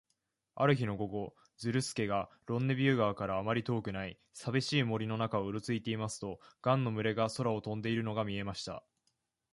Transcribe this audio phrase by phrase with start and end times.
[0.55, 8.83] ある日の午後、ズルスケがロンネビュー川からあまり遠くない、さびしい森の中をうろついていますと、ガンの群れが空を飛んでいるのが見えました。